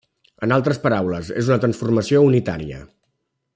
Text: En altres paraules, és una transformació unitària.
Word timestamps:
En 0.45 0.55
altres 0.55 0.79
paraules, 0.85 1.29
és 1.43 1.51
una 1.53 1.59
transformació 1.67 2.25
unitària. 2.31 2.83